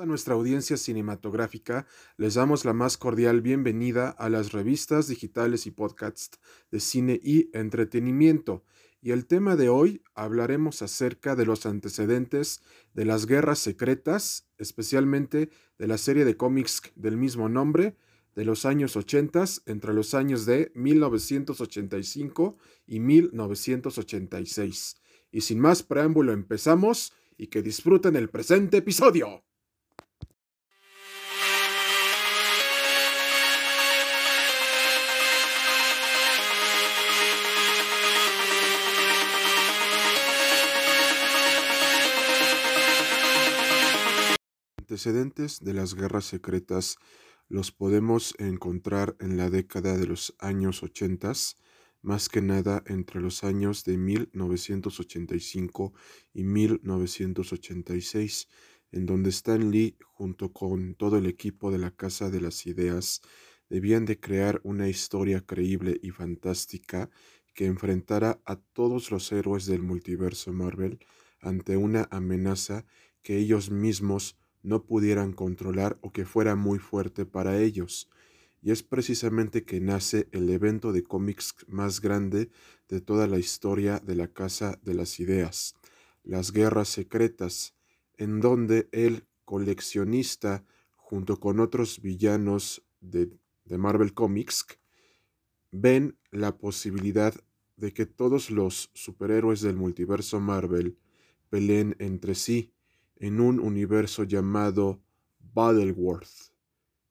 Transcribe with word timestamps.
A 0.00 0.06
nuestra 0.06 0.32
audiencia 0.32 0.78
cinematográfica 0.78 1.86
les 2.16 2.32
damos 2.32 2.64
la 2.64 2.72
más 2.72 2.96
cordial 2.96 3.42
bienvenida 3.42 4.08
a 4.08 4.30
las 4.30 4.52
revistas 4.52 5.08
digitales 5.08 5.66
y 5.66 5.72
podcasts 5.72 6.40
de 6.70 6.80
cine 6.80 7.20
y 7.22 7.50
entretenimiento. 7.52 8.64
Y 9.02 9.10
el 9.10 9.26
tema 9.26 9.56
de 9.56 9.68
hoy 9.68 10.02
hablaremos 10.14 10.80
acerca 10.80 11.36
de 11.36 11.44
los 11.44 11.66
antecedentes 11.66 12.62
de 12.94 13.04
las 13.04 13.26
guerras 13.26 13.58
secretas, 13.58 14.48
especialmente 14.56 15.50
de 15.76 15.86
la 15.86 15.98
serie 15.98 16.24
de 16.24 16.38
cómics 16.38 16.80
del 16.94 17.18
mismo 17.18 17.50
nombre, 17.50 17.94
de 18.34 18.46
los 18.46 18.64
años 18.64 18.96
80 18.96 19.44
entre 19.66 19.92
los 19.92 20.14
años 20.14 20.46
de 20.46 20.72
1985 20.76 22.56
y 22.86 23.00
1986. 23.00 24.96
Y 25.30 25.42
sin 25.42 25.60
más 25.60 25.82
preámbulo 25.82 26.32
empezamos 26.32 27.12
y 27.36 27.48
que 27.48 27.60
disfruten 27.60 28.16
el 28.16 28.30
presente 28.30 28.78
episodio. 28.78 29.44
Antecedentes 44.90 45.62
de 45.62 45.72
las 45.72 45.94
guerras 45.94 46.24
secretas 46.24 46.96
los 47.48 47.70
podemos 47.70 48.34
encontrar 48.40 49.14
en 49.20 49.36
la 49.36 49.48
década 49.48 49.96
de 49.96 50.08
los 50.08 50.34
años 50.40 50.82
80, 50.82 51.32
más 52.02 52.28
que 52.28 52.42
nada 52.42 52.82
entre 52.86 53.20
los 53.20 53.44
años 53.44 53.84
de 53.84 53.96
1985 53.96 55.94
y 56.34 56.42
1986, 56.42 58.48
en 58.90 59.06
donde 59.06 59.30
Stan 59.30 59.70
Lee, 59.70 59.96
junto 60.04 60.52
con 60.52 60.96
todo 60.96 61.18
el 61.18 61.26
equipo 61.26 61.70
de 61.70 61.78
la 61.78 61.92
Casa 61.92 62.28
de 62.28 62.40
las 62.40 62.66
Ideas, 62.66 63.22
debían 63.68 64.06
de 64.06 64.18
crear 64.18 64.60
una 64.64 64.88
historia 64.88 65.46
creíble 65.46 66.00
y 66.02 66.10
fantástica 66.10 67.10
que 67.54 67.66
enfrentara 67.66 68.40
a 68.44 68.56
todos 68.56 69.12
los 69.12 69.30
héroes 69.30 69.66
del 69.66 69.82
multiverso 69.82 70.52
Marvel 70.52 70.98
ante 71.40 71.76
una 71.76 72.08
amenaza 72.10 72.86
que 73.22 73.36
ellos 73.36 73.70
mismos 73.70 74.39
no 74.62 74.84
pudieran 74.84 75.32
controlar 75.32 75.98
o 76.00 76.12
que 76.12 76.24
fuera 76.24 76.56
muy 76.56 76.78
fuerte 76.78 77.24
para 77.24 77.58
ellos. 77.58 78.10
Y 78.62 78.70
es 78.70 78.82
precisamente 78.82 79.64
que 79.64 79.80
nace 79.80 80.28
el 80.32 80.50
evento 80.50 80.92
de 80.92 81.02
cómics 81.02 81.54
más 81.66 82.00
grande 82.00 82.50
de 82.88 83.00
toda 83.00 83.26
la 83.26 83.38
historia 83.38 84.00
de 84.00 84.14
la 84.14 84.28
Casa 84.28 84.78
de 84.82 84.94
las 84.94 85.18
Ideas, 85.18 85.74
las 86.22 86.52
Guerras 86.52 86.88
Secretas, 86.88 87.74
en 88.18 88.40
donde 88.40 88.88
el 88.92 89.24
coleccionista, 89.46 90.64
junto 90.96 91.40
con 91.40 91.58
otros 91.58 92.02
villanos 92.02 92.84
de, 93.00 93.30
de 93.64 93.78
Marvel 93.78 94.12
Comics, 94.12 94.66
ven 95.72 96.18
la 96.30 96.58
posibilidad 96.58 97.34
de 97.76 97.92
que 97.92 98.04
todos 98.04 98.50
los 98.50 98.90
superhéroes 98.92 99.62
del 99.62 99.76
multiverso 99.76 100.38
Marvel 100.38 100.98
peleen 101.48 101.96
entre 101.98 102.34
sí 102.34 102.74
en 103.20 103.40
un 103.40 103.60
universo 103.60 104.24
llamado 104.24 105.00
Battleworth, 105.38 106.52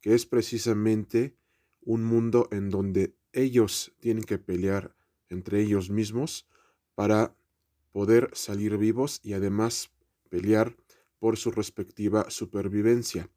que 0.00 0.14
es 0.14 0.26
precisamente 0.26 1.36
un 1.82 2.04
mundo 2.04 2.48
en 2.50 2.70
donde 2.70 3.14
ellos 3.32 3.92
tienen 4.00 4.24
que 4.24 4.38
pelear 4.38 4.96
entre 5.28 5.60
ellos 5.62 5.90
mismos 5.90 6.48
para 6.94 7.36
poder 7.92 8.30
salir 8.32 8.76
vivos 8.78 9.20
y 9.22 9.34
además 9.34 9.92
pelear 10.30 10.74
por 11.18 11.36
su 11.36 11.50
respectiva 11.50 12.30
supervivencia. 12.30 13.30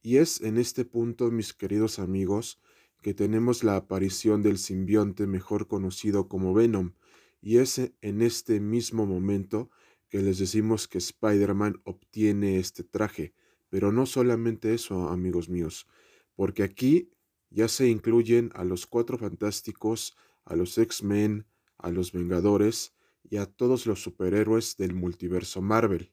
Y 0.00 0.16
es 0.16 0.40
en 0.40 0.56
este 0.56 0.84
punto, 0.84 1.30
mis 1.32 1.52
queridos 1.52 1.98
amigos, 1.98 2.60
que 3.02 3.12
tenemos 3.12 3.64
la 3.64 3.76
aparición 3.76 4.42
del 4.42 4.58
simbionte 4.58 5.26
mejor 5.26 5.66
conocido 5.66 6.28
como 6.28 6.54
Venom, 6.54 6.94
y 7.40 7.58
es 7.58 7.92
en 8.00 8.22
este 8.22 8.60
mismo 8.60 9.06
momento 9.06 9.70
que 10.08 10.22
les 10.22 10.38
decimos 10.38 10.88
que 10.88 10.98
Spider-Man 10.98 11.80
obtiene 11.84 12.58
este 12.58 12.84
traje. 12.84 13.34
Pero 13.68 13.92
no 13.92 14.06
solamente 14.06 14.74
eso, 14.74 15.08
amigos 15.08 15.48
míos, 15.48 15.86
porque 16.34 16.62
aquí 16.62 17.10
ya 17.50 17.68
se 17.68 17.88
incluyen 17.88 18.50
a 18.54 18.64
los 18.64 18.86
Cuatro 18.86 19.18
Fantásticos, 19.18 20.16
a 20.44 20.56
los 20.56 20.76
X-Men, 20.78 21.46
a 21.76 21.90
los 21.90 22.12
Vengadores 22.12 22.94
y 23.22 23.36
a 23.36 23.46
todos 23.46 23.86
los 23.86 24.02
superhéroes 24.02 24.76
del 24.76 24.94
multiverso 24.94 25.60
Marvel. 25.60 26.12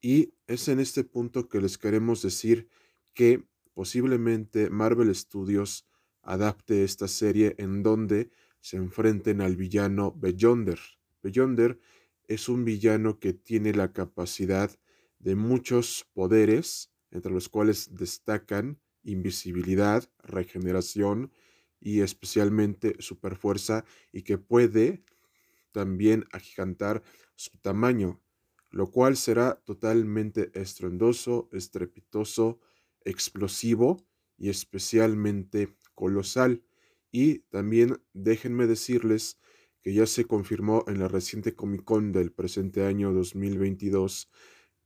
Y 0.00 0.34
es 0.46 0.68
en 0.68 0.78
este 0.80 1.04
punto 1.04 1.48
que 1.48 1.60
les 1.60 1.78
queremos 1.78 2.22
decir 2.22 2.68
que 3.14 3.44
posiblemente 3.74 4.70
Marvel 4.70 5.14
Studios 5.14 5.86
adapte 6.22 6.84
esta 6.84 7.08
serie 7.08 7.54
en 7.58 7.82
donde 7.82 8.30
se 8.60 8.76
enfrenten 8.76 9.40
al 9.40 9.56
villano 9.56 10.12
Beyonder. 10.12 10.78
Beyonder 11.22 11.80
es 12.28 12.48
un 12.48 12.64
villano 12.64 13.18
que 13.18 13.32
tiene 13.32 13.72
la 13.72 13.92
capacidad 13.92 14.78
de 15.18 15.34
muchos 15.34 16.06
poderes, 16.12 16.92
entre 17.10 17.32
los 17.32 17.48
cuales 17.48 17.94
destacan 17.94 18.80
invisibilidad, 19.02 20.08
regeneración 20.22 21.32
y 21.80 22.00
especialmente 22.00 22.96
superfuerza, 23.00 23.84
y 24.12 24.22
que 24.22 24.38
puede 24.38 25.02
también 25.72 26.26
agigantar 26.32 27.02
su 27.34 27.56
tamaño, 27.58 28.20
lo 28.70 28.90
cual 28.90 29.16
será 29.16 29.62
totalmente 29.64 30.50
estruendoso, 30.54 31.48
estrepitoso, 31.52 32.60
explosivo 33.04 34.06
y 34.36 34.50
especialmente 34.50 35.74
colosal. 35.94 36.62
Y 37.10 37.40
también 37.50 38.02
déjenme 38.12 38.66
decirles 38.66 39.38
que 39.82 39.94
ya 39.94 40.06
se 40.06 40.24
confirmó 40.24 40.84
en 40.88 40.98
la 40.98 41.08
reciente 41.08 41.54
Comic 41.54 41.84
Con 41.84 42.12
del 42.12 42.32
presente 42.32 42.84
año 42.84 43.12
2022 43.12 44.30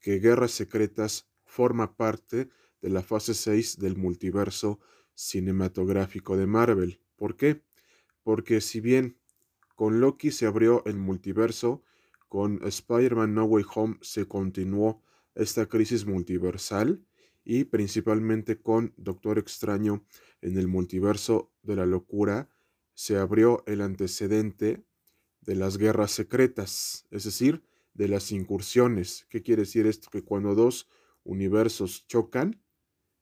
que 0.00 0.18
Guerras 0.18 0.52
Secretas 0.52 1.28
forma 1.44 1.96
parte 1.96 2.48
de 2.80 2.88
la 2.88 3.02
fase 3.02 3.34
6 3.34 3.78
del 3.78 3.96
multiverso 3.96 4.80
cinematográfico 5.14 6.36
de 6.36 6.46
Marvel. 6.46 7.00
¿Por 7.16 7.36
qué? 7.36 7.62
Porque 8.22 8.60
si 8.60 8.80
bien 8.80 9.18
con 9.76 10.00
Loki 10.00 10.30
se 10.30 10.46
abrió 10.46 10.82
el 10.86 10.96
multiverso, 10.96 11.82
con 12.28 12.60
Spider-Man 12.64 13.34
No 13.34 13.44
Way 13.44 13.64
Home 13.74 13.98
se 14.02 14.26
continuó 14.26 15.02
esta 15.34 15.66
crisis 15.66 16.06
multiversal 16.06 17.04
y 17.44 17.64
principalmente 17.64 18.60
con 18.60 18.94
Doctor 18.96 19.38
Extraño 19.38 20.04
en 20.40 20.56
el 20.56 20.68
multiverso 20.68 21.52
de 21.62 21.76
la 21.76 21.86
locura 21.86 22.48
se 22.94 23.16
abrió 23.16 23.62
el 23.66 23.80
antecedente 23.80 24.84
de 25.40 25.54
las 25.54 25.78
guerras 25.78 26.10
secretas, 26.10 27.06
es 27.10 27.24
decir, 27.24 27.62
de 27.94 28.08
las 28.08 28.32
incursiones. 28.32 29.26
¿Qué 29.28 29.42
quiere 29.42 29.62
decir 29.62 29.86
esto? 29.86 30.10
Que 30.10 30.22
cuando 30.22 30.54
dos 30.54 30.88
universos 31.24 32.06
chocan, 32.06 32.62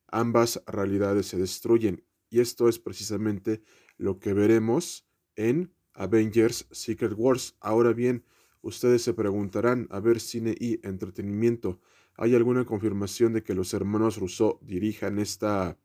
ambas 0.07 0.62
realidades 0.67 1.27
se 1.27 1.39
destruyen. 1.39 2.05
Y 2.31 2.41
esto 2.41 2.69
es 2.69 2.78
precisamente 2.78 3.62
lo 3.97 4.19
que 4.19 4.33
veremos 4.33 5.07
en 5.37 5.73
Avengers 5.95 6.67
Secret 6.71 7.15
Wars. 7.17 7.57
Ahora 7.61 7.93
bien, 7.93 8.25
ustedes 8.62 9.03
se 9.03 9.15
preguntarán, 9.15 9.89
a 9.91 10.01
ver, 10.01 10.21
cine 10.21 10.55
y 10.59 10.87
entretenimiento, 10.87 11.81
¿hay 12.15 12.34
alguna 12.34 12.65
confirmación 12.65 13.33
de 13.33 13.43
que 13.43 13.55
los 13.55 13.73
hermanos 13.75 14.17
Rousseau 14.19 14.59
dirijan 14.62 15.19
esta 15.19 15.78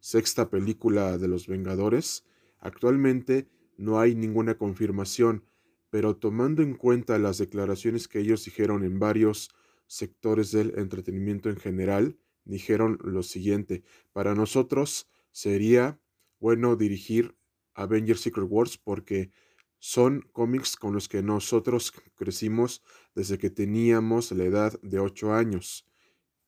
sexta 0.00 0.50
película 0.50 1.18
de 1.18 1.28
los 1.28 1.46
Vengadores? 1.46 2.24
Actualmente 2.66 3.48
no 3.76 4.00
hay 4.00 4.16
ninguna 4.16 4.58
confirmación, 4.58 5.44
pero 5.88 6.16
tomando 6.16 6.64
en 6.64 6.74
cuenta 6.74 7.16
las 7.16 7.38
declaraciones 7.38 8.08
que 8.08 8.18
ellos 8.18 8.44
dijeron 8.44 8.82
en 8.82 8.98
varios 8.98 9.50
sectores 9.86 10.50
del 10.50 10.76
entretenimiento 10.76 11.48
en 11.48 11.58
general, 11.58 12.18
dijeron 12.44 12.98
lo 13.04 13.22
siguiente, 13.22 13.84
para 14.12 14.34
nosotros 14.34 15.08
sería 15.30 16.00
bueno 16.40 16.74
dirigir 16.74 17.36
Avengers 17.74 18.22
Secret 18.22 18.48
Wars 18.50 18.78
porque 18.78 19.30
son 19.78 20.22
cómics 20.32 20.74
con 20.74 20.92
los 20.92 21.08
que 21.08 21.22
nosotros 21.22 21.92
crecimos 22.16 22.82
desde 23.14 23.38
que 23.38 23.50
teníamos 23.50 24.32
la 24.32 24.42
edad 24.42 24.80
de 24.82 24.98
8 24.98 25.34
años. 25.34 25.86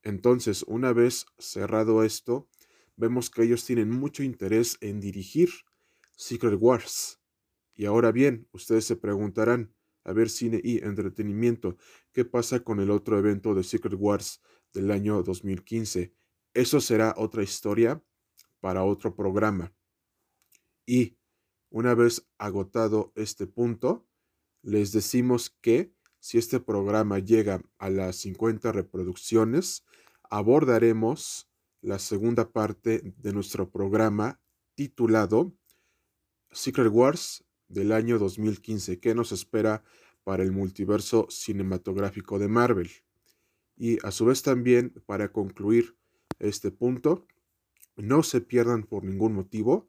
Entonces, 0.03 0.65
una 0.67 0.93
vez 0.93 1.27
cerrado 1.39 2.03
esto, 2.03 2.49
vemos 2.97 3.31
que 3.31 3.45
ellos 3.45 3.65
tienen 3.65 3.89
mucho 3.89 4.25
interés 4.25 4.79
en 4.81 4.99
dirigir 4.99 5.51
Secret 6.19 6.59
Wars. 6.61 7.21
Y 7.77 7.85
ahora 7.85 8.11
bien, 8.11 8.49
ustedes 8.51 8.85
se 8.85 8.97
preguntarán, 8.97 9.73
a 10.03 10.13
ver 10.13 10.29
cine 10.29 10.61
y 10.63 10.85
entretenimiento, 10.85 11.77
¿qué 12.13 12.25
pasa 12.25 12.61
con 12.61 12.81
el 12.81 12.91
otro 12.91 13.19
evento 13.19 13.55
de 13.55 13.63
Secret 13.63 13.95
Wars 13.97 14.43
del 14.73 14.91
año 14.91 15.23
2015? 15.23 16.13
Eso 16.55 16.81
será 16.81 17.15
otra 17.17 17.45
historia 17.45 18.03
para 18.59 18.83
otro 18.83 19.15
programa. 19.15 19.73
Y 20.85 21.17
una 21.71 21.95
vez 21.95 22.29
agotado 22.37 23.13
este 23.15 23.47
punto, 23.47 24.05
les 24.63 24.91
decimos 24.91 25.57
que 25.61 25.95
si 26.19 26.37
este 26.39 26.59
programa 26.59 27.21
llega 27.21 27.63
a 27.79 27.91
las 27.91 28.17
50 28.17 28.73
reproducciones, 28.73 29.85
abordaremos 30.25 31.49
la 31.81 32.01
segunda 32.01 32.51
parte 32.51 33.15
de 33.19 33.33
nuestro 33.33 33.71
programa 33.71 34.41
titulado 34.75 35.58
Secret 36.51 36.91
Wars 36.91 37.45
del 37.69 37.93
año 37.93 38.19
2015. 38.19 39.01
¿Qué 39.01 39.15
nos 39.15 39.33
espera 39.33 39.85
para 40.25 40.43
el 40.43 40.53
multiverso 40.53 41.27
cinematográfico 41.31 42.39
de 42.39 42.49
Marvel? 42.49 42.91
Y 43.77 44.05
a 44.05 44.11
su 44.11 44.27
vez 44.27 44.43
también, 44.43 44.93
para 45.07 45.33
concluir 45.33 45.97
este 46.39 46.71
punto, 46.71 47.27
no 47.97 48.23
se 48.23 48.41
pierdan 48.41 48.85
por 48.85 49.05
ningún 49.05 49.35
motivo 49.35 49.89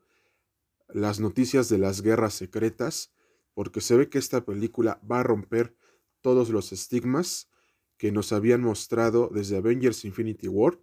las 0.88 1.20
noticias 1.20 1.70
de 1.70 1.78
las 1.78 2.02
guerras 2.02 2.34
secretas, 2.34 3.14
porque 3.54 3.82
se 3.82 3.96
ve 3.96 4.10
que 4.10 4.18
esta 4.18 4.46
película 4.46 5.00
va 5.10 5.20
a 5.20 5.24
romper 5.24 5.76
todos 6.22 6.50
los 6.50 6.72
estigmas 6.72 7.50
que 7.98 8.12
nos 8.12 8.32
habían 8.32 8.62
mostrado 8.62 9.30
desde 9.34 9.58
Avengers 9.58 10.06
Infinity 10.06 10.48
War 10.48 10.80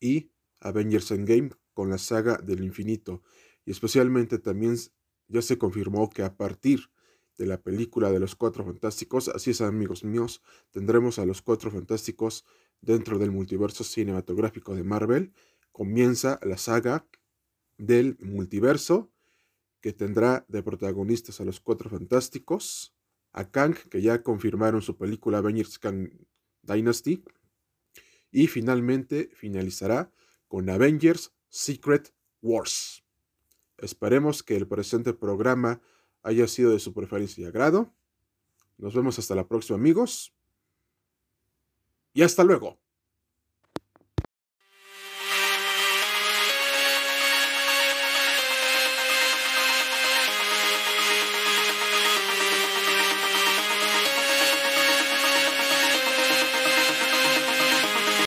y 0.00 0.30
Avengers 0.60 1.10
Endgame 1.10 1.50
con 1.72 1.90
la 1.90 1.98
saga 1.98 2.38
del 2.38 2.62
infinito. 2.64 3.22
Y 3.64 3.70
especialmente 3.70 4.38
también 4.38 4.76
ya 5.28 5.42
se 5.42 5.58
confirmó 5.58 6.10
que 6.10 6.22
a 6.22 6.36
partir 6.36 6.90
de 7.36 7.46
la 7.46 7.60
película 7.60 8.12
de 8.12 8.20
los 8.20 8.36
Cuatro 8.36 8.64
Fantásticos, 8.64 9.28
así 9.28 9.50
es 9.50 9.60
amigos 9.60 10.04
míos, 10.04 10.42
tendremos 10.70 11.18
a 11.18 11.26
los 11.26 11.42
Cuatro 11.42 11.70
Fantásticos 11.70 12.44
dentro 12.80 13.18
del 13.18 13.32
multiverso 13.32 13.82
cinematográfico 13.84 14.74
de 14.74 14.84
Marvel. 14.84 15.32
Comienza 15.72 16.38
la 16.42 16.58
saga 16.58 17.06
del 17.76 18.16
multiverso 18.20 19.10
que 19.80 19.92
tendrá 19.92 20.46
de 20.48 20.62
protagonistas 20.62 21.40
a 21.40 21.44
los 21.44 21.60
Cuatro 21.60 21.90
Fantásticos, 21.90 22.94
a 23.32 23.50
Kang, 23.50 23.74
que 23.90 24.00
ya 24.00 24.22
confirmaron 24.22 24.80
su 24.80 24.96
película 24.96 25.38
Avengers 25.38 25.78
Kang 25.78 26.08
Dynasty, 26.62 27.24
y 28.30 28.46
finalmente 28.46 29.30
finalizará 29.34 30.12
con 30.48 30.70
Avengers 30.70 31.32
Secret 31.48 32.14
Wars. 32.40 33.03
Esperemos 33.78 34.42
que 34.42 34.56
el 34.56 34.68
presente 34.68 35.12
programa 35.12 35.80
haya 36.22 36.46
sido 36.48 36.72
de 36.72 36.78
su 36.78 36.92
preferencia 36.94 37.42
y 37.42 37.46
agrado. 37.46 37.94
Nos 38.78 38.94
vemos 38.94 39.18
hasta 39.18 39.34
la 39.34 39.46
próxima 39.46 39.78
amigos. 39.78 40.34
Y 42.12 42.22
hasta 42.22 42.44
luego. 42.44 42.83